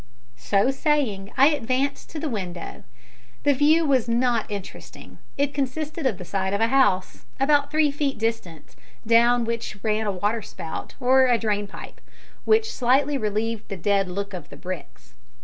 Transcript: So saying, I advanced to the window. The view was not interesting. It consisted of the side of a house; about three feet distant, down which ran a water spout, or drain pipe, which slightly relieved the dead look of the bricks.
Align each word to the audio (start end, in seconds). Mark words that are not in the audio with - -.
So 0.39 0.71
saying, 0.71 1.31
I 1.37 1.49
advanced 1.49 2.09
to 2.09 2.19
the 2.19 2.27
window. 2.27 2.85
The 3.43 3.53
view 3.53 3.85
was 3.85 4.09
not 4.09 4.49
interesting. 4.49 5.19
It 5.37 5.53
consisted 5.53 6.07
of 6.07 6.17
the 6.17 6.25
side 6.25 6.55
of 6.55 6.59
a 6.59 6.69
house; 6.69 7.25
about 7.39 7.69
three 7.69 7.91
feet 7.91 8.17
distant, 8.17 8.75
down 9.05 9.45
which 9.45 9.77
ran 9.83 10.07
a 10.07 10.11
water 10.11 10.41
spout, 10.41 10.95
or 10.99 11.37
drain 11.37 11.67
pipe, 11.67 12.01
which 12.45 12.73
slightly 12.73 13.15
relieved 13.15 13.67
the 13.69 13.77
dead 13.77 14.09
look 14.09 14.33
of 14.33 14.49
the 14.49 14.57
bricks. 14.57 15.13